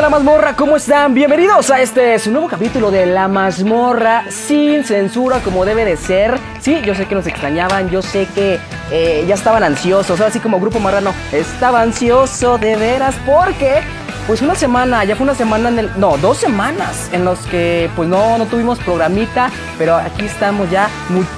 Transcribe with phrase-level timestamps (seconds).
[0.00, 1.12] la mazmorra, ¿cómo están?
[1.12, 6.38] Bienvenidos a este nuevo capítulo de La mazmorra sin censura como debe de ser.
[6.60, 8.58] Sí, yo sé que nos extrañaban, yo sé que
[8.90, 13.82] eh, ya estaban ansiosos, así como Grupo Marrano, estaba ansioso de veras porque
[14.26, 17.90] pues una semana, ya fue una semana en el, no, dos semanas en los que
[17.94, 20.88] pues no, no tuvimos programita, pero aquí estamos ya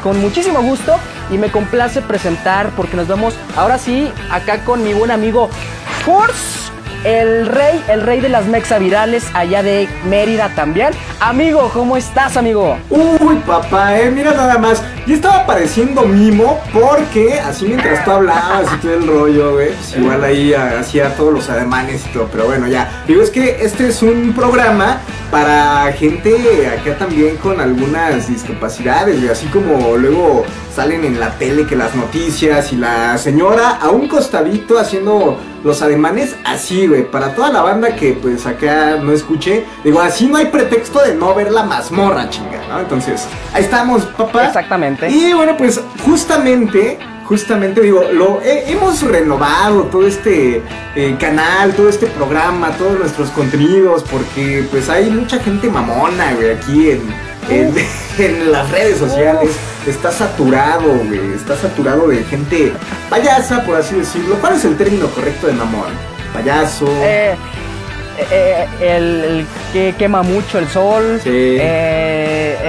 [0.04, 0.94] con muchísimo gusto
[1.32, 5.50] y me complace presentar porque nos vemos ahora sí acá con mi buen amigo
[6.04, 6.61] Force
[7.04, 8.46] el rey, el rey de las
[8.78, 10.92] virales allá de Mérida también.
[11.20, 12.76] Amigo, ¿cómo estás, amigo?
[12.90, 14.82] Uy, papá, eh, mira nada más.
[15.06, 19.96] Yo estaba pareciendo mimo porque así mientras tú hablabas y todo el rollo, güey, pues
[19.96, 23.02] igual ahí hacía todos los ademanes y todo, pero bueno, ya.
[23.06, 25.00] Digo, es que este es un programa
[25.32, 30.44] para gente acá también con algunas discapacidades, y así como luego
[30.76, 35.80] salen en la tele que las noticias y la señora a un costadito haciendo los
[35.80, 40.36] ademanes así, güey, para toda la banda que pues acá no escuche, digo, así no
[40.36, 42.80] hay pretexto de no ver la mazmorra, chinga, ¿no?
[42.80, 44.48] Entonces, ahí estamos, papá.
[44.48, 45.08] Exactamente.
[45.08, 50.62] Y bueno, pues justamente justamente digo, lo hemos renovado todo este
[50.94, 56.50] eh, canal, todo este programa, todos nuestros contenidos, porque pues hay mucha gente mamona, güey,
[56.50, 57.02] aquí en,
[58.18, 59.50] en, las redes sociales.
[59.86, 62.72] Está saturado, güey, está saturado de gente
[63.10, 64.36] payasa, por así decirlo.
[64.40, 65.92] ¿Cuál es el término correcto de mamón?
[66.32, 66.86] Payaso.
[66.88, 67.34] Eh,
[68.30, 71.20] eh, el, que quema mucho el sol.
[71.22, 71.58] Sí.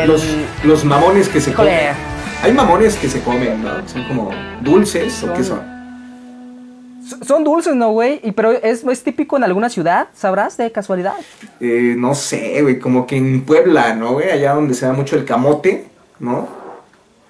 [0.08, 0.23] los,
[0.64, 2.12] los mamones que se comen.
[2.44, 3.88] Hay mamones que se comen, ¿no?
[3.88, 5.61] Son como dulces o qué son.
[7.25, 8.19] Son dulces, ¿no, güey?
[8.36, 11.14] Pero es, es, típico en alguna ciudad, ¿sabrás de casualidad?
[11.61, 14.30] Eh, no sé, güey, como que en Puebla, ¿no, güey?
[14.30, 15.86] Allá donde se da mucho el camote,
[16.19, 16.49] ¿no?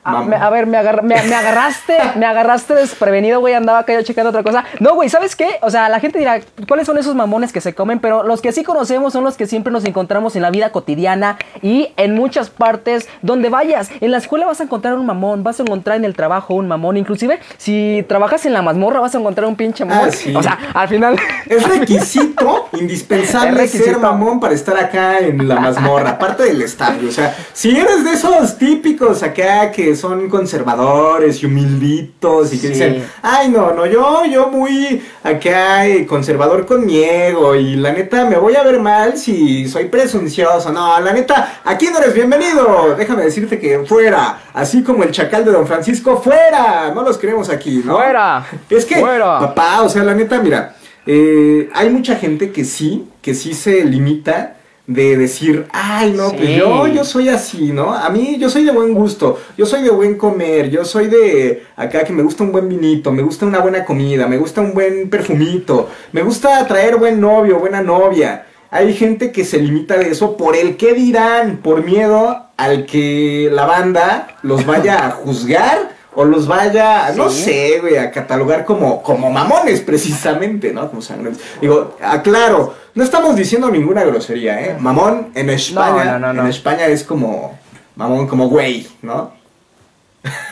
[0.06, 3.54] Ah, a ver, me, agarraste, me agarraste desprevenido, güey.
[3.54, 4.66] Andaba acá yo checando otra cosa.
[4.80, 5.60] No, güey, ¿sabes qué?
[5.62, 8.00] O sea, la gente dirá, ¿cuáles son esos mamones que se comen?
[8.00, 11.38] Pero los que sí conocemos son los que siempre nos encontramos en la vida cotidiana
[11.62, 13.92] y en muchas partes donde vayas.
[14.02, 16.68] En la escuela vas a encontrar un mamón, vas a encontrar en el trabajo un
[16.68, 16.98] mamón.
[16.98, 20.10] Inclusive, si trabajas en la mazmorra, vas a encontrar un pinche mamón.
[20.12, 21.16] Ah, o sea, al final.
[21.48, 27.10] Es requisito indispensable ser mamón para estar acá en la mazmorra, aparte del estadio.
[27.10, 32.70] O sea, si eres de esos típicos acá que son conservadores y humilditos y que
[32.70, 37.92] dicen, ay no, no, yo, yo muy acá eh, conservador con mi ego y la
[37.92, 42.14] neta me voy a ver mal si soy presuncioso, no, la neta, aquí no eres
[42.14, 47.18] bienvenido, déjame decirte que fuera, así como el chacal de Don Francisco, fuera, no los
[47.18, 47.96] queremos aquí, ¿no?
[47.96, 48.46] Fuera.
[48.70, 53.34] Es que, papá, o sea, la neta, mira, eh, hay mucha gente que sí, que
[53.34, 57.94] sí se limita de decir, ay, no, pues yo, yo soy así, ¿no?
[57.94, 61.64] A mí yo soy de buen gusto, yo soy de buen comer, yo soy de
[61.78, 64.74] acá que me gusta un buen vinito, me gusta una buena comida, me gusta un
[64.74, 68.46] buen perfumito, me gusta traer buen novio, buena novia.
[68.72, 73.50] Hay gente que se limita de eso por el que dirán, por miedo al que
[73.54, 79.02] la banda los vaya a juzgar o los vaya, no sé, güey, a catalogar como,
[79.02, 80.90] como mamones precisamente, ¿no?
[80.90, 81.38] Como sangres.
[81.60, 84.78] Digo, aclaro, no estamos diciendo ninguna grosería, ¿eh?
[84.80, 87.58] Mamón en España, en España es como
[87.96, 89.34] mamón, como güey, ¿no?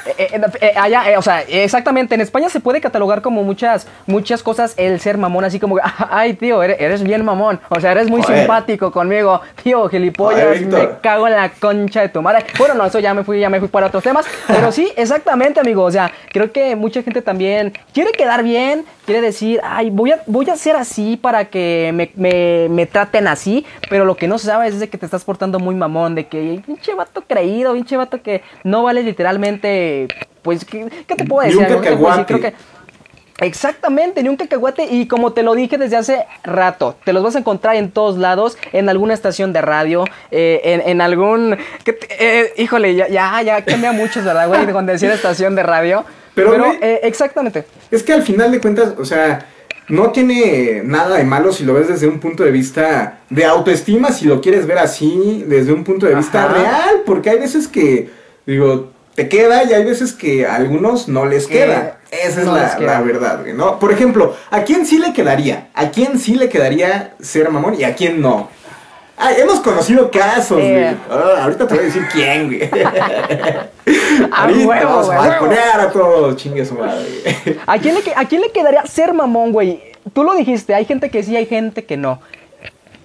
[0.06, 4.42] Eh, eh, eh, allá, o sea, exactamente, en España se puede catalogar como muchas, muchas
[4.42, 5.78] cosas el ser mamón, así como,
[6.10, 11.28] ay, tío, eres, bien mamón, o sea, eres muy simpático conmigo, tío, gilipollas, me cago
[11.28, 12.46] en la concha de tu madre.
[12.58, 15.60] Bueno, no, eso ya me fui, ya me fui para otros temas, pero sí, exactamente,
[15.60, 20.12] amigo, o sea, creo que mucha gente también quiere quedar bien, quiere decir, ay, voy
[20.12, 24.38] a, voy a ser así para que me, me, traten así, pero lo que no
[24.38, 27.74] se sabe es de que te estás portando muy mamón, de que pinche vato creído,
[27.74, 29.91] pinche vato que no vale literalmente,
[30.42, 31.66] pues, ¿qué, te puedo decir?
[32.26, 32.54] creo que
[33.42, 34.86] Exactamente, ni un cacahuate.
[34.86, 38.18] Y como te lo dije desde hace rato, te los vas a encontrar en todos
[38.18, 41.58] lados, en alguna estación de radio, eh, en, algún.
[42.20, 44.72] Eh, híjole, ya, ya, ya cambia mucho, ¿verdad, güey?
[44.72, 46.06] Cuando decía estación de radio.
[46.36, 47.66] Pero, eh, exactamente.
[47.90, 49.48] Es que al final de cuentas, o sea,
[49.90, 54.12] no tiene nada de malo si lo ves desde un punto de vista de autoestima,
[54.12, 58.10] si lo quieres ver así, desde un punto de vista real, porque hay veces que,
[58.46, 61.98] digo, te queda y hay veces que a algunos no les queda.
[62.12, 63.80] Esa es la, verdad, ¿no?
[63.80, 65.70] Por ejemplo, ¿a quién sí le quedaría?
[65.74, 68.50] ¿A quién sí le quedaría ser mamón y a quién no?
[69.38, 70.76] hemos conocido casos, güey.
[70.76, 70.98] Eh.
[71.10, 72.62] Ah, ahorita te voy a decir quién, güey.
[74.32, 77.06] ahorita vamos a poner a todos, chingue su madre.
[77.68, 79.82] ¿A quién, le, ¿A quién le quedaría ser mamón, güey?
[80.14, 82.20] Tú lo dijiste, hay gente que sí, hay gente que no.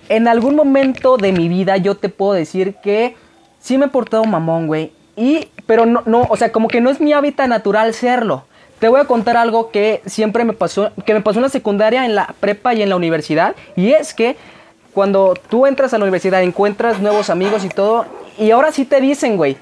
[0.08, 3.16] En algún momento de mi vida yo te puedo decir que
[3.60, 4.92] sí me he portado mamón, güey.
[5.16, 8.44] Y, pero no, no, o sea, como que no es mi hábitat natural serlo.
[8.78, 12.04] Te voy a contar algo que siempre me pasó, que me pasó en la secundaria,
[12.04, 13.56] en la prepa y en la universidad.
[13.74, 14.36] Y es que
[14.92, 18.04] cuando tú entras a la universidad, encuentras nuevos amigos y todo,
[18.38, 19.56] y ahora sí te dicen, güey,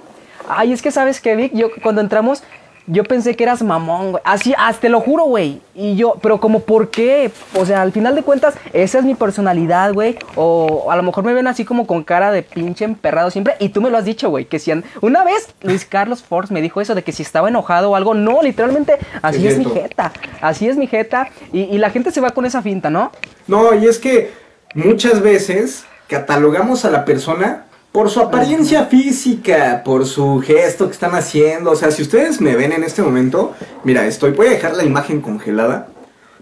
[0.48, 2.42] ay, es que sabes que Vic, yo cuando entramos,
[2.86, 4.22] yo pensé que eras mamón, güey.
[4.24, 5.60] Así, hasta te lo juro, güey.
[5.74, 7.30] Y yo, pero como, ¿por qué?
[7.54, 10.18] O sea, al final de cuentas, esa es mi personalidad, güey.
[10.36, 13.54] O a lo mejor me ven así como con cara de pinche emperrado siempre.
[13.58, 14.44] Y tú me lo has dicho, güey.
[14.44, 17.90] Que si una vez Luis Carlos Force me dijo eso de que si estaba enojado
[17.90, 18.14] o algo.
[18.14, 20.12] No, literalmente, así es, mi jeta.
[20.40, 21.28] Así es mi jeta.
[21.52, 23.12] Y, y la gente se va con esa finta, ¿no?
[23.46, 24.32] No, y es que
[24.74, 27.63] muchas veces catalogamos a la persona
[27.94, 31.70] por su apariencia física, por su gesto que están haciendo.
[31.70, 33.54] O sea, si ustedes me ven en este momento,
[33.84, 35.86] mira, estoy, voy a dejar la imagen congelada.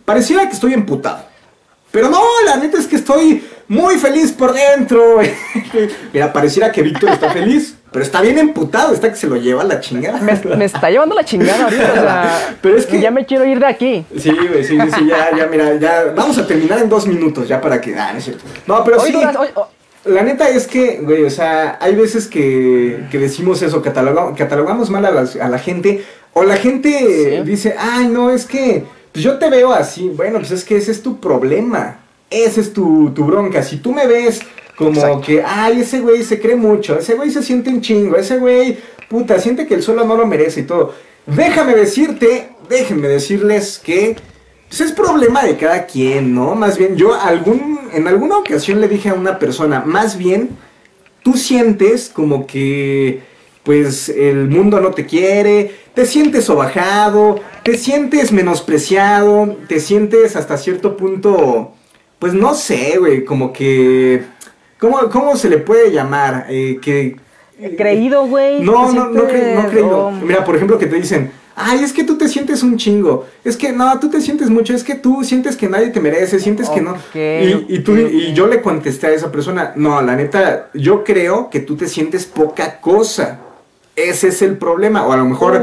[0.06, 1.18] Pareciera que estoy emputado.
[1.90, 5.18] Pero no, la neta es que estoy muy feliz por dentro.
[6.14, 7.76] mira, pareciera que Víctor está feliz.
[7.92, 10.20] Pero está bien emputado, está que se lo lleva la chingada.
[10.22, 12.56] Me, está llevando la chingada ahorita, o sea.
[12.62, 12.98] Pero es que.
[12.98, 14.06] Ya me quiero ir de aquí.
[14.16, 16.14] Sí, güey, sí, sí, ya, ya, mira, ya.
[16.16, 17.94] Vamos a terminar en dos minutos, ya para que.
[17.94, 18.42] Ah, no es cierto.
[18.66, 19.14] No, pero sí.
[20.04, 24.90] La neta es que, güey, o sea, hay veces que, que decimos eso, catalogamos, catalogamos
[24.90, 29.38] mal a, a, la gente, o la gente dice, ay, no, es que, pues yo
[29.38, 32.00] te veo así, bueno, pues es que ese es tu problema,
[32.30, 34.40] ese es tu, tu bronca, si tú me ves
[34.76, 38.38] como que, ay, ese güey se cree mucho, ese güey se siente un chingo, ese
[38.38, 38.78] güey,
[39.08, 40.94] puta, siente que el suelo no lo merece y todo,
[41.26, 44.16] déjame decirte, déjenme decirles que
[44.72, 46.54] pues es problema de cada quien, ¿no?
[46.54, 50.48] Más bien, yo algún, en alguna ocasión le dije a una persona, más bien,
[51.22, 53.20] tú sientes como que,
[53.64, 60.56] pues, el mundo no te quiere, te sientes sobajado, te sientes menospreciado, te sientes hasta
[60.56, 61.72] cierto punto,
[62.18, 64.24] pues no sé, güey, como que,
[64.78, 66.46] ¿cómo, cómo se le puede llamar?
[66.48, 67.16] Eh, que...
[67.76, 68.60] Creído, güey.
[68.60, 70.10] No, no, no, no, creído.
[70.10, 73.26] Mira, por ejemplo, que te dicen, Ay, es que tú te sientes un chingo.
[73.44, 74.74] Es que no, tú te sientes mucho.
[74.74, 76.40] Es que tú sientes que nadie te merece.
[76.40, 76.96] Sientes que no.
[77.14, 81.60] Y, tú, y yo le contesté a esa persona: No, la neta, yo creo que
[81.60, 83.40] tú te sientes poca cosa.
[83.94, 85.06] Ese es el problema.
[85.06, 85.62] O a lo mejor.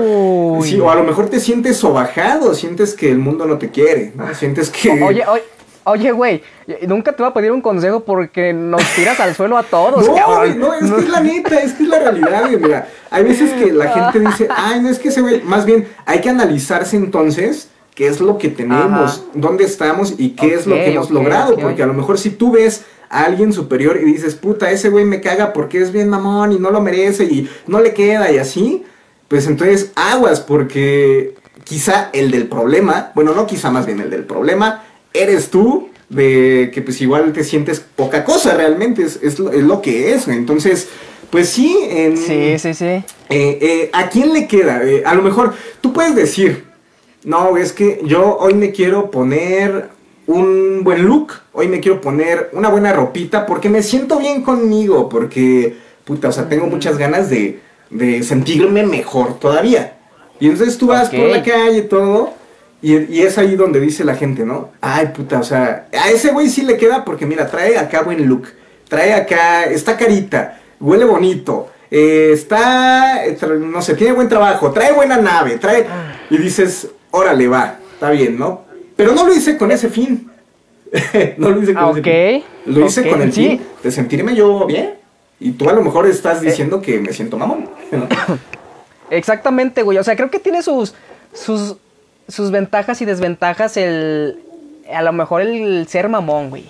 [0.64, 2.54] Sí, o a lo mejor te sientes sobajado.
[2.54, 4.14] Sientes que el mundo no te quiere.
[4.16, 4.34] ¿no?
[4.36, 4.92] Sientes que.
[4.92, 5.44] Oye, oye.
[5.86, 6.44] Oye, güey,
[6.88, 10.10] nunca te voy a pedir un consejo porque nos tiras al suelo a todos.
[10.20, 12.58] No, no, es que es la neta, es que es la realidad, güey.
[12.58, 15.42] Mira, hay veces que la gente dice, ay, no es que se ve.
[15.44, 20.54] Más bien, hay que analizarse entonces qué es lo que tenemos, dónde estamos y qué
[20.54, 21.58] es lo que hemos logrado.
[21.58, 25.06] porque a lo mejor si tú ves a alguien superior y dices, puta, ese güey
[25.06, 28.38] me caga porque es bien mamón y no lo merece y no le queda y
[28.38, 28.84] así,
[29.28, 34.24] pues entonces aguas porque quizá el del problema, bueno, no quizá más bien el del
[34.24, 34.84] problema
[35.14, 40.28] eres tú, de que pues igual te sientes poca cosa realmente, es, lo, que es,
[40.28, 40.90] entonces...
[41.30, 42.86] Pues sí, en, sí, sí, sí.
[42.86, 44.82] Eh, eh, ¿A quién le queda?
[44.84, 46.66] Eh, a lo mejor tú puedes decir,
[47.24, 49.90] no, es que yo hoy me quiero poner
[50.26, 55.08] un buen look, hoy me quiero poner una buena ropita porque me siento bien conmigo,
[55.08, 57.60] porque, puta, o sea, tengo muchas ganas de,
[57.92, 59.98] de sentirme mejor todavía.
[60.40, 62.34] Y entonces tú vas por la calle y todo,
[62.82, 64.70] y, es ahí donde dice la gente, ¿no?
[64.80, 68.26] Ay, puta, o sea, a ese güey sí le queda porque mira, trae acá buen
[68.28, 68.48] look,
[68.88, 73.22] trae acá, está carita, huele bonito, eh, está,
[73.60, 75.86] no sé, tiene buen trabajo, trae buena nave, trae...
[76.30, 78.62] Y dices, órale, va, está bien, ¿no?
[78.96, 80.30] Pero no lo hice con ese fin.
[81.38, 82.44] no lo hice con ese fin.
[82.66, 84.94] Lo hice con el fin de sentirme yo bien.
[85.40, 86.48] Y tú a lo mejor estás eh.
[86.48, 87.70] diciendo que me siento mamón.
[89.10, 89.98] Exactamente, güey.
[89.98, 90.94] O sea, creo que tiene sus,
[91.34, 91.78] sus
[92.30, 94.40] sus ventajas y desventajas el
[94.94, 96.66] a lo mejor el ser mamón, güey.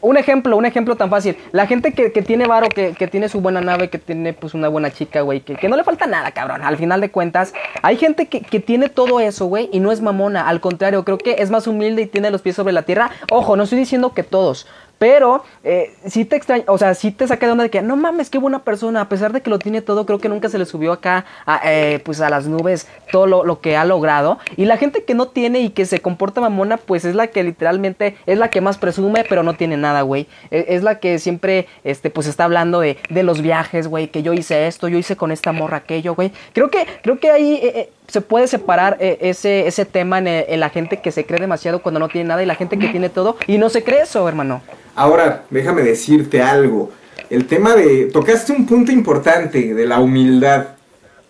[0.00, 1.34] Un ejemplo, un ejemplo tan fácil.
[1.52, 4.90] La gente que, tiene varo, que, tiene su buena nave, que tiene pues una buena
[4.90, 6.60] chica, güey, que, que, no le falta nada, cabrón.
[6.62, 10.02] Al final de cuentas, hay gente que, que tiene todo eso, güey, y no es
[10.02, 10.46] mamona.
[10.46, 13.10] Al contrario, creo que es más humilde y tiene los pies sobre la tierra.
[13.30, 14.66] Ojo, no estoy diciendo que todos.
[15.04, 17.94] Pero eh, sí te extraña, o sea, sí te saca de onda de que no
[17.94, 20.56] mames, qué buena persona, a pesar de que lo tiene todo, creo que nunca se
[20.56, 24.38] le subió acá a, eh, pues a las nubes todo lo, que ha logrado.
[24.56, 27.44] Y la gente que no tiene y que se comporta mamona, pues es la que
[27.44, 30.26] literalmente es la que más presume, pero no tiene nada, güey.
[30.50, 34.22] E, es, la que siempre, este, pues está hablando de, de los viajes, güey, que
[34.22, 36.32] yo hice esto, yo hice con esta morra aquello, güey.
[36.54, 40.68] Creo que, creo que ahí eh, se puede separar ese, ese tema en, en la
[40.68, 43.36] gente que se cree demasiado cuando no tiene nada y la gente que tiene todo
[43.46, 44.62] y no se cree eso, hermano.
[44.94, 46.92] Ahora, déjame decirte algo.
[47.30, 48.06] El tema de...
[48.06, 50.66] Tocaste un punto importante de la humildad.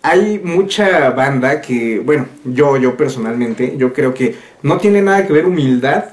[0.01, 5.33] Hay mucha banda que, bueno, yo, yo personalmente, yo creo que no tiene nada que
[5.33, 6.05] ver humildad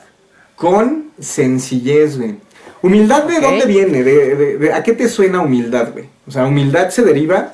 [0.56, 2.36] con sencillez, güey.
[2.80, 4.02] ¿Humildad de dónde viene?
[4.02, 6.06] De, ¿A qué te suena humildad, güey?
[6.26, 7.52] O sea, humildad se deriva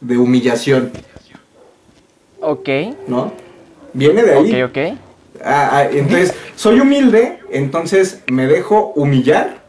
[0.00, 0.90] de humillación.
[2.40, 2.68] Ok.
[3.06, 3.32] ¿No?
[3.92, 4.62] Viene de ahí.
[4.62, 4.98] Ok, ok.
[5.44, 9.60] Ah, ah, entonces, soy humilde, entonces me dejo humillar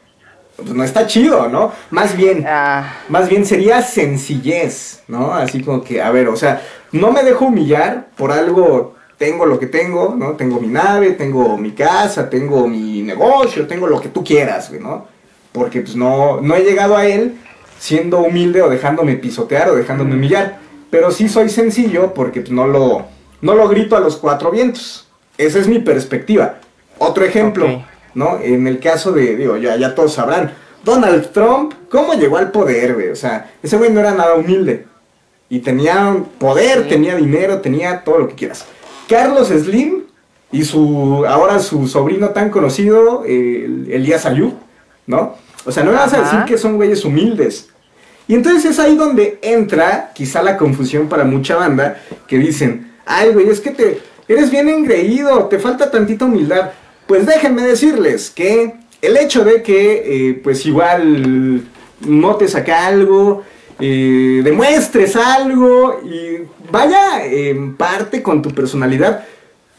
[0.64, 1.72] pues no está chido, ¿no?
[1.90, 5.34] Más bien, Ah, más bien sería sencillez, ¿no?
[5.34, 6.62] Así como que, a ver, o sea,
[6.92, 10.32] no me dejo humillar por algo, tengo lo que tengo, ¿no?
[10.32, 14.82] Tengo mi nave, tengo mi casa, tengo mi negocio, tengo lo que tú quieras, güey,
[14.82, 15.06] ¿no?
[15.52, 17.38] Porque pues no, no he llegado a él
[17.80, 20.60] siendo humilde o dejándome pisotear o dejándome humillar.
[20.92, 23.06] Pero sí soy sencillo porque pues, no, lo,
[23.42, 25.08] no lo grito a los cuatro vientos.
[25.38, 26.60] Esa es mi perspectiva.
[27.00, 27.84] Otro ejemplo.
[28.14, 28.40] ¿no?
[28.42, 32.96] En el caso de, digo, ya, ya todos sabrán, Donald Trump, ¿cómo llegó al poder,
[32.96, 33.10] güey?
[33.10, 34.86] O sea, ese güey no era nada humilde.
[35.50, 36.90] Y tenía poder, Sí.
[36.90, 38.66] tenía dinero, tenía todo lo que quieras.
[39.08, 40.04] Carlos Slim
[40.52, 44.54] y su, ahora su sobrino tan conocido, eh, Elías Ayub,
[45.08, 45.36] ¿no?
[45.66, 47.70] O sea, no me vas a decir que son güeyes humildes.
[48.32, 53.34] Y entonces es ahí donde entra quizá la confusión para mucha banda que dicen, ay
[53.34, 56.72] güey, es que te eres bien engreído, te falta tantita humildad.
[57.08, 61.62] Pues déjenme decirles que el hecho de que eh, pues igual
[62.08, 63.44] notes acá algo,
[63.82, 69.26] eh, demuestres algo y vaya en parte con tu personalidad,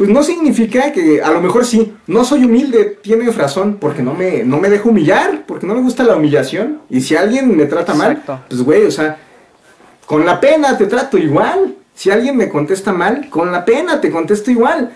[0.03, 4.15] pues no significa que a lo mejor sí, no soy humilde, tienes razón, porque no
[4.15, 6.81] me, no me dejo humillar, porque no me gusta la humillación.
[6.91, 8.33] Y si alguien me trata Exacto.
[8.33, 9.19] mal, pues güey, o sea,
[10.05, 11.77] con la pena te trato igual.
[11.95, 14.91] Si alguien me contesta mal, con la pena te contesto igual.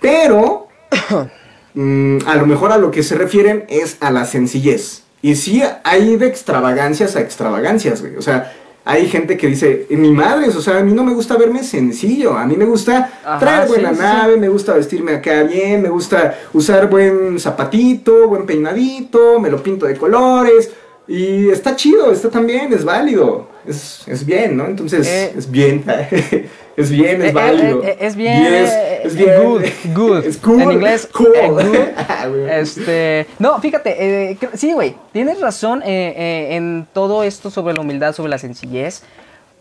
[0.00, 0.68] Pero,
[1.74, 5.02] mm, a lo mejor a lo que se refieren es a la sencillez.
[5.20, 8.14] Y sí, hay de extravagancias a extravagancias, güey.
[8.14, 8.52] O sea,
[8.86, 12.36] hay gente que dice, mi madre, o sea, a mí no me gusta verme sencillo.
[12.36, 14.06] A mí me gusta Ajá, traer buena sí, sí, sí.
[14.06, 19.62] nave, me gusta vestirme acá bien, me gusta usar buen zapatito, buen peinadito, me lo
[19.62, 20.70] pinto de colores.
[21.08, 23.53] Y está chido, está también, es válido.
[23.66, 24.66] Es, es bien, ¿no?
[24.66, 25.32] Entonces, Eh.
[25.36, 25.84] es bien.
[26.76, 27.82] es bien, es Eh, eh, válido.
[27.84, 28.70] eh, es bien, Yes,
[29.04, 29.30] es bien.
[29.42, 29.62] good,
[29.94, 30.24] good.
[30.26, 30.60] Es cool.
[30.62, 31.28] En inglés, cool.
[31.50, 31.76] good.
[31.96, 32.26] Ah.
[32.50, 38.30] Este, no, fíjate, eh, sí, güey, tienes razón en todo esto sobre la humildad, sobre
[38.30, 39.02] la sencillez.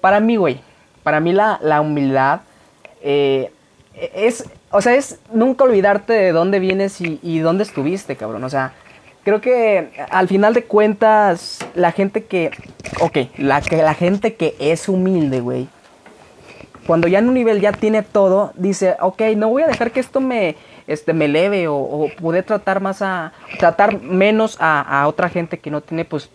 [0.01, 0.59] Para mí, güey,
[1.03, 2.41] para mí la, la humildad
[3.01, 8.43] es, o sea, es nunca olvidarte de dónde vienes y, y dónde estuviste, cabrón.
[8.43, 8.73] O sea,
[9.23, 12.51] creo que al final de cuentas, la gente que,
[12.99, 15.67] ok, la, que, la gente que es humilde, güey,
[16.85, 20.01] cuando ya en un nivel ya tiene todo, dice, ok, no voy a dejar que
[20.01, 20.55] esto me,
[20.87, 25.71] este, me eleve o, o tratar más a, tratar menos a, a otra gente que
[25.71, 26.29] no tiene pues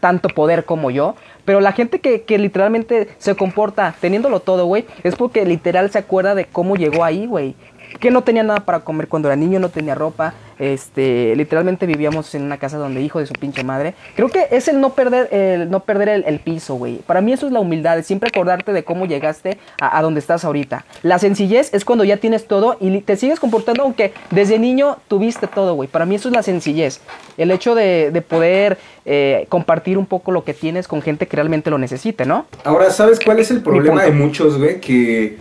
[0.00, 1.16] tanto poder como yo.
[1.44, 5.98] Pero la gente que, que literalmente se comporta teniéndolo todo, güey, es porque literal se
[5.98, 7.54] acuerda de cómo llegó ahí, güey.
[7.98, 12.34] Que no tenía nada para comer cuando era niño, no tenía ropa, este, literalmente vivíamos
[12.34, 13.94] en una casa donde hijo de su pinche madre.
[14.14, 16.96] Creo que es el no perder el, no perder el, el piso, güey.
[16.98, 20.20] Para mí eso es la humildad, es siempre acordarte de cómo llegaste a, a donde
[20.20, 20.84] estás ahorita.
[21.02, 25.46] La sencillez es cuando ya tienes todo y te sigues comportando aunque desde niño tuviste
[25.46, 25.88] todo, güey.
[25.88, 27.00] Para mí eso es la sencillez.
[27.36, 31.36] El hecho de, de poder eh, compartir un poco lo que tienes con gente que
[31.36, 32.46] realmente lo necesite, ¿no?
[32.64, 34.80] Ahora, ¿sabes cuál es el problema de muchos, güey?
[34.80, 35.36] Que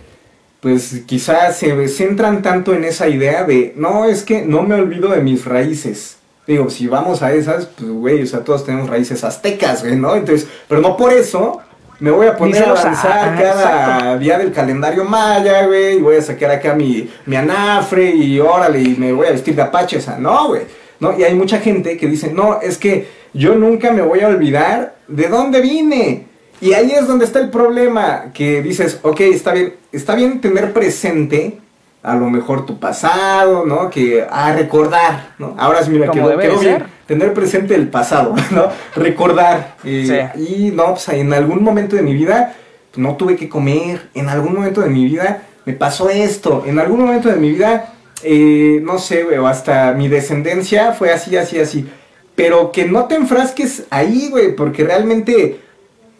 [0.63, 5.09] pues quizás se centran tanto en esa idea de, no, es que no me olvido
[5.09, 6.15] de mis raíces.
[6.47, 10.15] Digo, si vamos a esas, pues, güey, o sea, todos tenemos raíces aztecas, güey, ¿no?
[10.15, 11.59] Entonces, pero no por eso
[11.99, 14.19] me voy a poner a avanzar ajá, cada exacto.
[14.19, 18.81] día del calendario maya, güey, y voy a sacar acá mi, mi anafre y órale,
[18.81, 20.61] y me voy a vestir de apache, o sea, no, güey.
[21.01, 21.19] ¿no?
[21.19, 24.95] Y hay mucha gente que dice, no, es que yo nunca me voy a olvidar
[25.09, 26.27] de dónde vine.
[26.63, 30.71] Y ahí es donde está el problema, que dices, ok, está bien, está bien tener
[30.71, 31.59] presente
[32.01, 33.89] a lo mejor tu pasado, ¿no?
[33.89, 35.55] Que a recordar, ¿no?
[35.57, 36.83] Ahora sí, mira, quedó, quedó bien.
[37.05, 38.67] Tener presente el pasado, ¿no?
[38.95, 39.75] Recordar.
[39.83, 42.55] eh, Y no, pues en algún momento de mi vida
[42.95, 47.01] no tuve que comer, en algún momento de mi vida me pasó esto, en algún
[47.01, 47.93] momento de mi vida,
[48.23, 51.89] eh, no sé, güey, o hasta mi descendencia fue así, así, así.
[52.35, 55.59] Pero que no te enfrasques ahí, güey, porque realmente,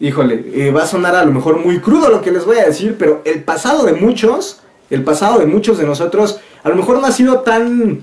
[0.00, 2.66] híjole, eh, va a sonar a lo mejor muy crudo lo que les voy a
[2.66, 4.60] decir, pero el pasado de muchos,
[4.90, 8.02] el pasado de muchos de nosotros, a lo mejor no ha sido tan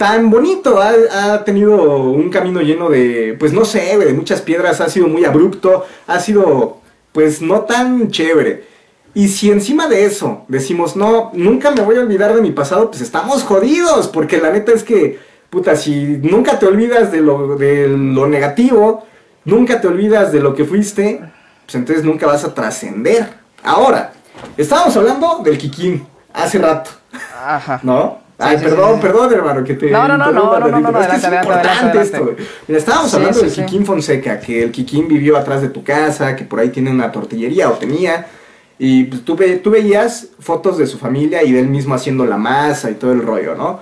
[0.00, 0.94] tan bonito, ha,
[1.34, 5.26] ha tenido un camino lleno de, pues no sé, de muchas piedras, ha sido muy
[5.26, 6.78] abrupto, ha sido,
[7.12, 8.64] pues no tan chévere.
[9.12, 12.88] Y si encima de eso decimos, no, nunca me voy a olvidar de mi pasado,
[12.88, 15.18] pues estamos jodidos, porque la neta es que,
[15.50, 19.04] puta, si nunca te olvidas de lo, de lo negativo,
[19.44, 21.20] nunca te olvidas de lo que fuiste,
[21.64, 23.28] pues entonces nunca vas a trascender.
[23.62, 24.12] Ahora,
[24.56, 26.90] estábamos hablando del Kikín hace rato,
[27.44, 27.80] Ajá.
[27.82, 28.18] ¿no?
[28.42, 29.02] Ay, sí, perdón, sí, sí.
[29.02, 31.24] perdón, hermano, que te No, no, no, no, no, no, no, pero es que es
[31.24, 32.36] importante adelante, esto.
[32.68, 33.52] Mira, estábamos hablando del.
[33.52, 37.12] Kikín Fonseca, que el Kikín vivió atrás de tu casa, que por ahí tiene una
[37.12, 38.26] tortillería o tenía,
[38.78, 42.24] y pues, tú, ve- tú veías fotos de su familia y de él mismo haciendo
[42.24, 43.80] la masa y todo el rollo, ¿no?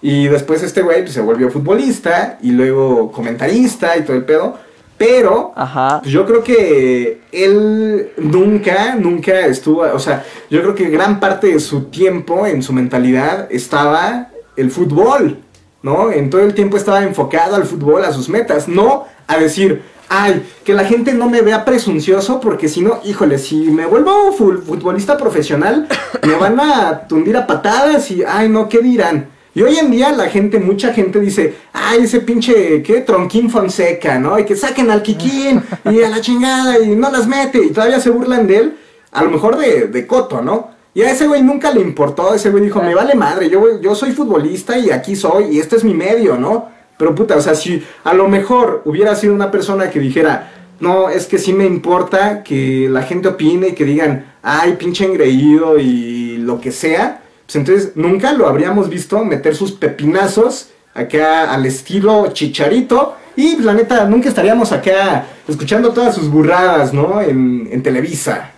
[0.00, 4.56] Y después este güey pues, se volvió futbolista y luego comentarista y todo el pedo.
[4.98, 6.00] Pero Ajá.
[6.04, 11.60] yo creo que él nunca, nunca estuvo, o sea, yo creo que gran parte de
[11.60, 15.38] su tiempo, en su mentalidad, estaba el fútbol,
[15.82, 16.10] ¿no?
[16.10, 20.42] En todo el tiempo estaba enfocado al fútbol, a sus metas, no a decir, ay,
[20.64, 24.62] que la gente no me vea presuncioso porque si no, híjole, si me vuelvo fu-
[24.62, 25.88] futbolista profesional,
[26.26, 29.28] me van a tundir a patadas y, ay, no, ¿qué dirán?
[29.56, 33.00] Y hoy en día la gente, mucha gente dice, ay, ese pinche, ¿qué?
[33.00, 34.38] Tronquín Fonseca, ¿no?
[34.38, 37.98] Y que saquen al Kikín y a la chingada y no las mete y todavía
[37.98, 38.76] se burlan de él,
[39.12, 40.72] a lo mejor de, de Coto, ¿no?
[40.92, 43.94] Y a ese güey nunca le importó, ese güey dijo, me vale madre, yo, yo
[43.94, 46.68] soy futbolista y aquí soy y este es mi medio, ¿no?
[46.98, 51.08] Pero puta, o sea, si a lo mejor hubiera sido una persona que dijera, no,
[51.08, 55.78] es que sí me importa que la gente opine y que digan, ay, pinche engreído
[55.78, 61.64] y lo que sea, pues entonces nunca lo habríamos visto meter sus pepinazos acá al
[61.66, 67.20] estilo chicharito y pues, la neta nunca estaríamos acá escuchando todas sus burradas, ¿no?
[67.20, 68.50] En, en Televisa.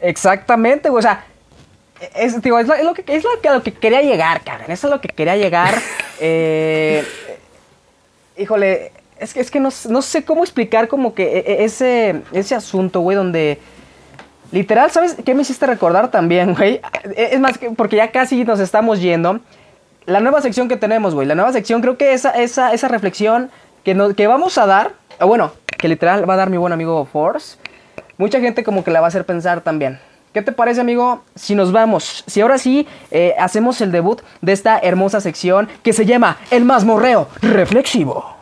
[0.00, 1.00] Exactamente, güey.
[1.00, 1.24] O sea,
[2.14, 4.42] es, digo, es, lo, es lo que, es lo que, a lo que quería llegar,
[4.42, 4.70] cabrón.
[4.70, 5.74] Eso es lo que quería llegar.
[6.24, 7.04] Eh,
[8.38, 12.22] híjole, es que, es que no, no sé cómo explicar como que e- e- ese,
[12.32, 13.58] ese asunto, güey, donde...
[14.52, 16.80] Literal, ¿sabes qué me hiciste recordar también, güey?
[17.16, 19.40] E, Es más, que porque ya casi nos estamos yendo.
[20.04, 21.26] La nueva sección que tenemos, güey.
[21.26, 23.50] La nueva sección, creo que esa, esa, esa reflexión
[23.82, 27.56] que, que vamos a dar, bueno, que literal va a dar mi buen amigo Force,
[28.18, 29.98] mucha gente como que la va a hacer pensar también.
[30.34, 31.22] ¿Qué te parece, amigo?
[31.34, 35.92] Si nos vamos, si ahora sí eh, hacemos el debut de esta hermosa sección que
[35.92, 38.41] se llama El Mazmorreo Reflexivo.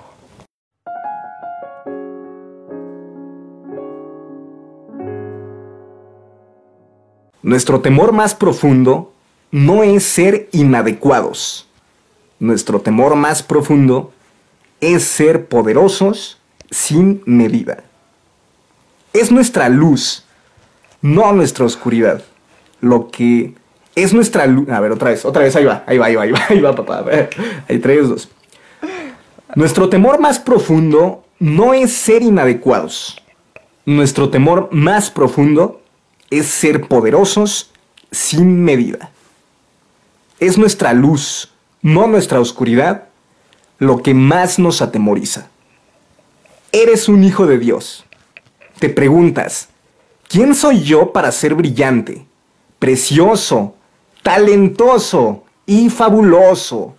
[7.42, 9.12] Nuestro temor más profundo
[9.50, 11.66] no es ser inadecuados.
[12.38, 14.12] Nuestro temor más profundo
[14.80, 16.38] es ser poderosos
[16.70, 17.84] sin medida.
[19.12, 20.24] Es nuestra luz,
[21.02, 22.22] no nuestra oscuridad.
[22.80, 23.54] Lo que
[23.94, 24.68] es nuestra luz.
[24.68, 26.60] A ver, otra vez, otra vez, ahí va, ahí va, ahí va, ahí va, ahí
[26.60, 27.04] va, papá.
[27.68, 28.28] Ahí tres, dos.
[29.54, 33.20] Nuestro temor más profundo no es ser inadecuados.
[33.84, 35.80] Nuestro temor más profundo
[36.30, 37.70] es ser poderosos
[38.10, 39.10] sin medida.
[40.38, 43.08] Es nuestra luz, no nuestra oscuridad,
[43.78, 45.48] lo que más nos atemoriza.
[46.72, 48.04] Eres un hijo de Dios.
[48.78, 49.68] Te preguntas,
[50.28, 52.26] ¿quién soy yo para ser brillante,
[52.78, 53.74] precioso,
[54.22, 56.94] talentoso y fabuloso?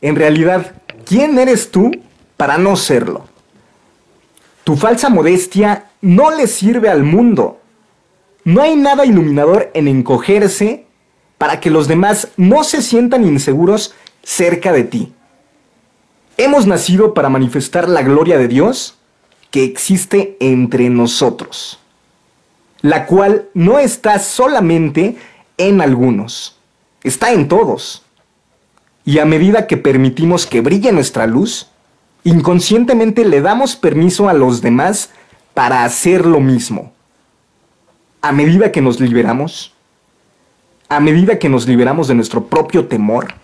[0.00, 1.90] En realidad, ¿quién eres tú
[2.36, 3.24] para no serlo?
[4.64, 7.59] Tu falsa modestia no le sirve al mundo.
[8.44, 10.86] No hay nada iluminador en encogerse
[11.38, 15.12] para que los demás no se sientan inseguros cerca de ti.
[16.36, 18.96] Hemos nacido para manifestar la gloria de Dios
[19.50, 21.78] que existe entre nosotros,
[22.80, 25.16] la cual no está solamente
[25.58, 26.56] en algunos,
[27.02, 28.04] está en todos.
[29.04, 31.68] Y a medida que permitimos que brille nuestra luz,
[32.24, 35.10] inconscientemente le damos permiso a los demás
[35.52, 36.92] para hacer lo mismo.
[38.22, 39.72] A medida que nos liberamos,
[40.88, 43.34] a medida que nos liberamos de nuestro propio temor,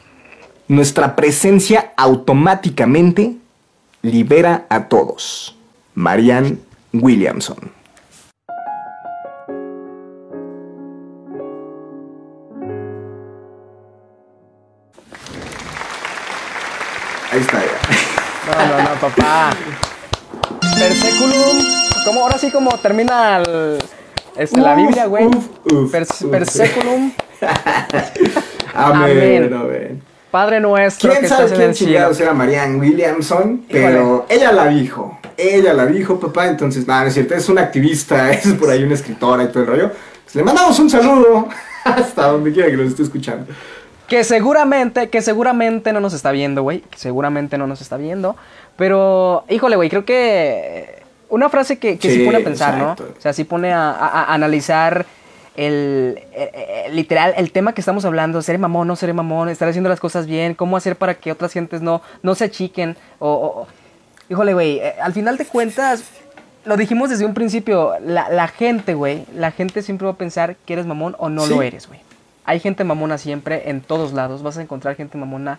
[0.68, 3.36] nuestra presencia automáticamente
[4.02, 5.56] libera a todos.
[5.94, 6.58] Marianne
[6.92, 7.72] Williamson.
[17.32, 18.66] Ahí está ya.
[18.66, 19.50] No, no, no, papá.
[20.78, 21.64] Perseculum.
[22.04, 22.20] ¿Cómo?
[22.22, 23.78] Ahora sí como termina el-
[24.38, 25.28] este, la Biblia, güey.
[26.30, 27.12] Perseculum.
[28.74, 29.54] Amén, Amén.
[29.54, 30.02] amén.
[30.30, 33.64] Padre nuestro que ¿Quién estás sabe en quién chingados era Marianne Williamson?
[33.70, 35.18] Pero ella la dijo.
[35.36, 36.46] Ella la dijo, papá.
[36.46, 37.34] Entonces, nada, no es cierto.
[37.34, 39.92] Es una activista, es por ahí una escritora y todo el rollo.
[40.24, 41.48] Pues le mandamos un saludo
[41.84, 43.46] hasta donde quiera que nos esté escuchando.
[44.08, 46.80] Que seguramente, que seguramente no nos está viendo, güey.
[46.80, 48.36] Que seguramente no nos está viendo.
[48.76, 50.95] Pero, híjole, güey, creo que
[51.28, 53.04] una frase que, que sí, Sí, pone a pensar, exacto.
[53.04, 53.14] ¿no?
[53.18, 55.06] O sea, sí pone a, a- a analizar
[55.56, 59.68] el, eh, eh, literal, el tema que estamos hablando, ser mamón, no ser mamón, estar
[59.68, 62.96] haciendo las cosas bien, cómo hacer para que otras gentes no, no se achiquen.
[63.18, 63.66] O, o- o-
[64.28, 66.04] híjole, güey, eh, al final de cuentas,
[66.64, 70.56] lo dijimos desde un principio, la, la gente, güey, la gente siempre va a pensar
[70.66, 71.50] que eres mamón o no Sí.
[71.54, 72.00] lo eres, güey.
[72.44, 75.58] Hay gente mamona siempre, en todos lados, vas a encontrar gente mamona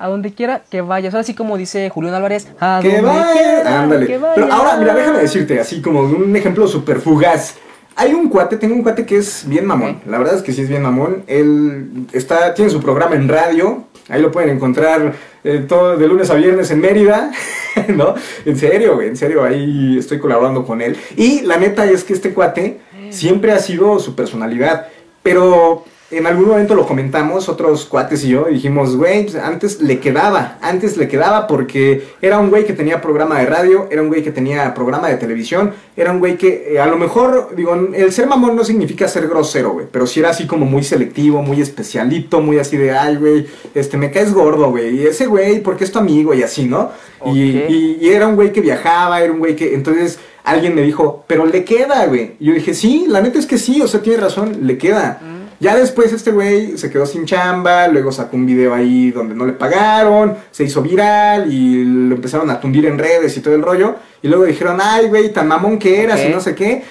[0.00, 1.14] a donde quiera que vayas.
[1.14, 3.32] Ahora sí como dice Julián Álvarez, a Que donde vaya.
[3.32, 4.06] quiera Ándale.
[4.06, 7.56] que Pero ahora, mira, déjame decirte, así como un ejemplo súper fugaz.
[7.96, 10.00] hay un cuate, tengo un cuate que es bien mamón.
[10.06, 11.22] La verdad es que sí es bien mamón.
[11.26, 13.84] Él está, tiene su programa en radio.
[14.08, 15.12] Ahí lo pueden encontrar
[15.44, 17.30] eh, todo de lunes a viernes en Mérida.
[17.88, 18.14] ¿No?
[18.46, 20.96] En serio, güey, en serio, ahí estoy colaborando con él.
[21.16, 24.86] Y la neta es que este cuate siempre ha sido su personalidad.
[25.22, 29.80] Pero en algún momento lo comentamos, otros cuates y yo, y dijimos, güey, pues, antes
[29.80, 34.02] le quedaba, antes le quedaba porque era un güey que tenía programa de radio, era
[34.02, 37.50] un güey que tenía programa de televisión, era un güey que eh, a lo mejor,
[37.56, 40.82] digo, el ser mamón no significa ser grosero, güey, pero sí era así como muy
[40.82, 45.26] selectivo, muy especialito, muy así de, ay, güey, este, me caes gordo, güey, y ese
[45.26, 46.90] güey, porque es tu amigo y así, ¿no?
[47.26, 51.24] Y, y era un güey que viajaba, era un güey que, entonces alguien me dijo,
[51.26, 52.32] pero le queda, güey.
[52.40, 55.20] Y yo dije, sí, la neta es que sí, o sea, tiene razón, le queda.
[55.22, 55.39] Mm.
[55.60, 59.44] Ya después este güey se quedó sin chamba, luego sacó un video ahí donde no
[59.44, 63.62] le pagaron, se hizo viral y lo empezaron a tundir en redes y todo el
[63.62, 63.96] rollo.
[64.22, 66.82] Y luego dijeron, ay, güey, tan mamón que eras y no sé qué.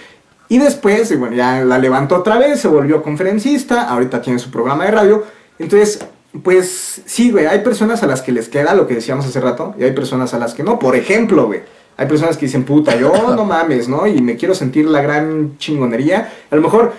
[0.49, 4.85] Y después, bueno, ya la levantó otra vez, se volvió conferencista, ahorita tiene su programa
[4.85, 5.23] de radio.
[5.57, 6.05] Entonces,
[6.43, 9.73] pues sí, güey, hay personas a las que les queda lo que decíamos hace rato
[9.79, 10.77] y hay personas a las que no.
[10.77, 11.61] Por ejemplo, güey,
[11.97, 14.05] hay personas que dicen, puta, yo no mames, ¿no?
[14.07, 16.31] Y me quiero sentir la gran chingonería.
[16.49, 16.93] A lo mejor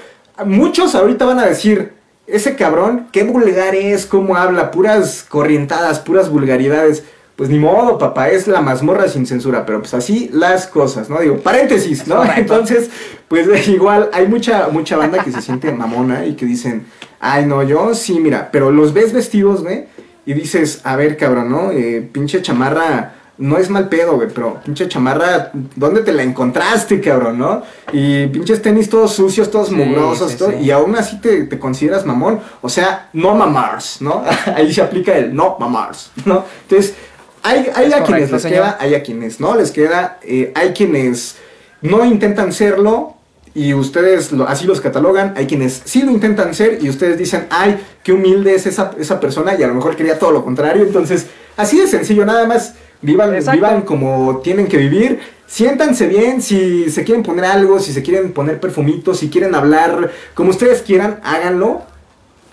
[0.45, 1.93] muchos ahorita van a decir,
[2.27, 7.05] ese cabrón, qué vulgar es, cómo habla, puras corrientadas, puras vulgaridades.
[7.37, 11.19] Pues ni modo, papá, es la mazmorra sin censura, pero pues así las cosas, ¿no?
[11.21, 12.23] Digo, paréntesis, ¿no?
[12.37, 12.91] Entonces,
[13.29, 16.85] pues igual hay mucha, mucha banda que se siente mamona y que dicen,
[17.19, 19.89] ay, no, yo sí, mira, pero los ves vestidos, ¿ve?
[20.27, 21.71] Y dices, a ver, cabrón, ¿no?
[21.71, 27.01] Eh, pinche chamarra no es mal pedo, güey, pero pinche chamarra, ¿dónde te la encontraste,
[27.01, 27.63] cabrón, no?
[27.91, 32.41] Y pinches tenis todos sucios, todos mugrosos, y aún así te, consideras mamón.
[32.61, 34.23] O sea, no mamars, ¿no?
[34.55, 36.45] Ahí se aplica el no mamars, ¿no?
[36.63, 36.95] Entonces,
[37.43, 41.37] hay, hay a quienes les queda, hay a quienes no les queda, eh, hay quienes
[41.81, 43.17] no intentan serlo,
[43.55, 47.85] y ustedes así los catalogan, hay quienes sí lo intentan ser y ustedes dicen, ay,
[48.05, 51.27] qué humilde es esa, esa persona y a lo mejor quería todo lo contrario, entonces
[51.57, 55.21] así de sencillo, nada más Vivan, vivan como tienen que vivir.
[55.47, 60.13] Siéntanse bien, si se quieren poner algo, si se quieren poner perfumitos, si quieren hablar,
[60.35, 61.83] como ustedes quieran, háganlo.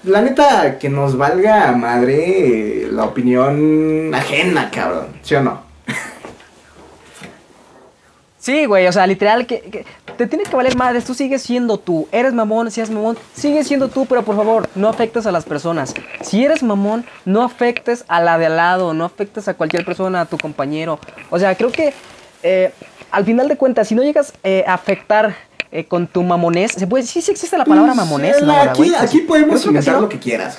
[0.04, 5.08] La neta, que nos valga madre la opinión ajena, cabrón.
[5.22, 5.67] ¿Sí o no?
[8.48, 12.08] Sí, güey, o sea, literal, que, te tiene que valer madres, tú sigues siendo tú.
[12.14, 15.44] Eres mamón, si eres mamón, sigues siendo tú, pero por favor, no afectes a las
[15.44, 15.94] personas.
[16.22, 20.22] Si eres mamón, no afectes a la de al lado, no afectes a cualquier persona,
[20.22, 20.98] a tu compañero.
[21.30, 21.94] O sea, creo que
[22.42, 22.72] eh,
[23.12, 25.36] al final de cuentas, si no llegas eh, a afectar
[25.70, 29.20] eh, con tu mamonés, ¿se puede, sí, sí existe la palabra pues, mamonés, Aquí, aquí
[29.28, 30.58] podemos inventar lo que quieras.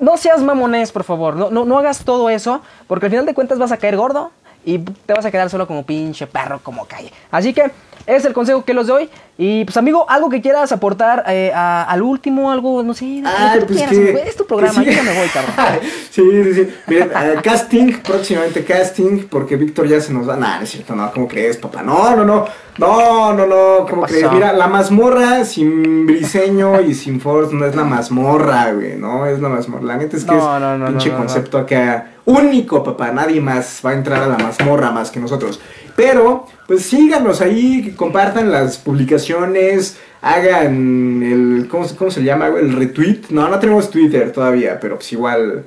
[0.00, 1.36] No seas mamonés, por favor.
[1.36, 4.32] No, no, no hagas todo eso, porque al final de cuentas vas a caer gordo
[4.68, 7.10] y te vas a quedar solo como pinche perro, como calle.
[7.30, 7.70] Así que
[8.04, 9.08] es el consejo que los doy.
[9.40, 13.66] Y pues amigo, algo que quieras aportar eh, al último, algo, no sé, ah, que
[13.66, 15.54] pues quieras, es tu programa, yo ya me voy, cabrón.
[16.10, 16.68] sí, sí, sí.
[16.88, 20.36] Miren, eh, casting, próximamente casting, porque Víctor ya se nos va.
[20.36, 21.84] Nah, es cierto, no, ¿cómo crees, papá?
[21.84, 22.46] No, no, no.
[22.78, 24.30] No, no, no, ¿cómo crees?
[24.32, 29.40] Mira, la mazmorra sin briseño y sin Force no es la mazmorra, güey, no es
[29.40, 29.84] la mazmorra.
[29.84, 33.10] La neta es que es no, pinche concepto acá único, papá.
[33.10, 35.60] Nadie más va a entrar a la mazmorra más que nosotros.
[35.98, 41.66] Pero, pues síganos ahí, compartan las publicaciones, hagan el.
[41.68, 43.22] ¿Cómo, cómo se llama, El retweet.
[43.30, 45.64] No, no tenemos Twitter todavía, pero pues igual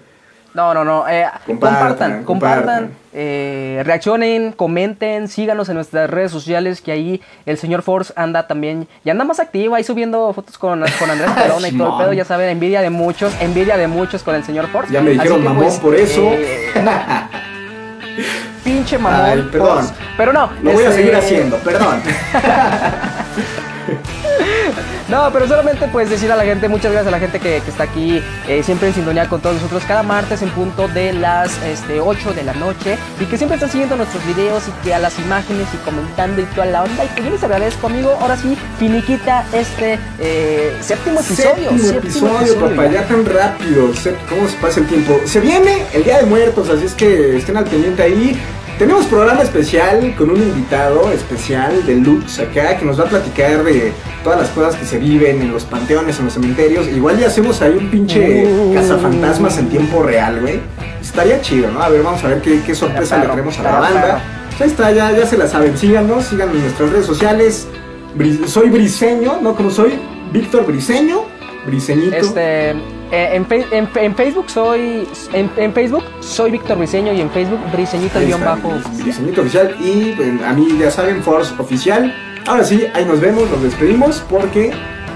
[0.54, 1.06] no, no, no.
[1.10, 7.82] Eh, compartan, compartan, eh, reaccionen, comenten, síganos en nuestras redes sociales, que ahí el señor
[7.82, 11.78] Force anda también, y anda más activo, ahí subiendo fotos con, con Andrés Perona y
[11.78, 14.94] todo el pedo, ya saben, envidia de muchos, envidia de muchos con el señor Force.
[14.94, 16.22] Ya me dijeron mamón pues, por eso.
[16.22, 16.72] Eh,
[18.63, 19.21] pinche mamón.
[19.21, 19.91] Ay, perdón.
[20.17, 20.50] pero no.
[20.62, 22.02] Lo voy a seguir este, haciendo, perdón.
[25.12, 27.84] No, pero solamente pues decir a la gente, muchas gracias a la gente que, está
[27.84, 32.00] aquí eh, siempre en sintonía con todos nosotros cada martes en punto de las este,
[32.00, 35.19] 8 de la noche y que siempre están siguiendo nuestros videos y que a las
[35.19, 38.58] imágenes y comentando y toda la onda y que yo les agradezco amigo, ahora sí,
[38.80, 41.71] finiquita este eh, séptimo episodio.
[41.71, 43.91] Séptimo, episodio, papá, ya tan rápido,
[44.30, 45.19] cómo se pasa el tiempo.
[45.26, 48.41] Se viene el Día de Muertos, así es que estén al pendiente ahí.
[48.78, 53.64] Tenemos programa especial con un invitado especial de Lux acá que nos va a platicar
[53.64, 56.88] de todas las cosas que se viven en los panteones, en los cementerios.
[56.88, 58.74] Igual ya hacemos ahí un pinche uh.
[58.74, 60.60] cazafantasmas en tiempo real, güey.
[61.00, 61.82] Estaría chido, ¿no?
[61.82, 64.22] A ver, vamos a ver qué, sorpresa le traemos a la banda.
[64.60, 65.78] Ya está, ya, ya se la saben.
[65.78, 67.68] Síganos, síganos en nuestras redes sociales.
[68.48, 69.56] soy Briseño, ¿no?
[69.56, 69.94] Como soy
[70.32, 71.24] Víctor Briseño.
[71.66, 72.16] Briseñito.
[72.16, 72.76] Este
[73.12, 75.08] Eh, en, en- en Facebook soy.
[75.34, 78.71] En, en Facebook soy Víctor Briseño y en Facebook Briseñito guion bajo.
[78.97, 82.13] mi diseñito oficial y pues, a mí ya saben, Force oficial.
[82.47, 84.71] Ahora sí, ahí nos vemos, nos despedimos porque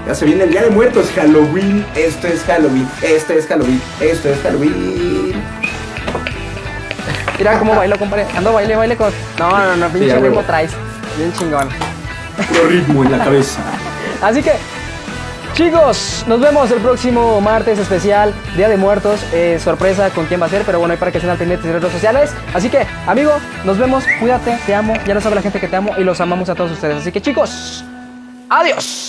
[0.06, 1.84] ya se viene el Día de Muertos, Halloween.
[1.96, 5.32] Esto es Halloween, esto es Halloween, esto es Halloween.
[7.38, 8.26] Mira cómo bailo, compadre.
[8.36, 9.12] Ando baile, baile con.
[9.38, 10.70] No, no, no, pinche ritmo traes.
[11.18, 11.68] Bien chingón.
[12.48, 13.60] Puro ritmo en la cabeza.
[14.22, 14.52] Así que,
[15.56, 19.24] chicos, nos vemos el próximo martes especial, Día de Muertos.
[19.32, 21.66] Eh, sorpresa con quién va a ser, pero bueno, hay para que estén al pendiente
[21.66, 22.30] de redes sociales.
[22.52, 23.32] Así que, amigo,
[23.64, 24.92] nos vemos, cuídate, te amo.
[25.06, 26.96] Ya lo sabe la gente que te amo y los amamos a todos ustedes.
[26.98, 27.82] Así que, chicos,
[28.50, 29.05] adiós.